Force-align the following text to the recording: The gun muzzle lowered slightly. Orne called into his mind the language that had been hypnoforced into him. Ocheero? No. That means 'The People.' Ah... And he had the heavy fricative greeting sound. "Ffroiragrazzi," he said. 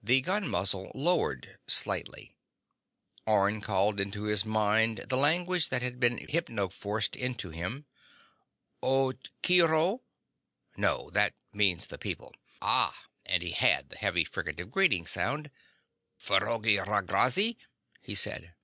The 0.00 0.20
gun 0.20 0.46
muzzle 0.46 0.92
lowered 0.94 1.58
slightly. 1.66 2.36
Orne 3.26 3.60
called 3.60 3.98
into 3.98 4.22
his 4.26 4.44
mind 4.44 4.98
the 5.08 5.16
language 5.16 5.70
that 5.70 5.82
had 5.82 5.98
been 5.98 6.18
hypnoforced 6.18 7.16
into 7.16 7.50
him. 7.50 7.84
Ocheero? 8.80 10.02
No. 10.76 11.10
That 11.10 11.34
means 11.52 11.88
'The 11.88 11.98
People.' 11.98 12.36
Ah... 12.62 13.06
And 13.24 13.42
he 13.42 13.50
had 13.50 13.88
the 13.90 13.96
heavy 13.96 14.24
fricative 14.24 14.70
greeting 14.70 15.04
sound. 15.04 15.50
"Ffroiragrazzi," 16.16 17.56
he 18.00 18.14
said. 18.14 18.54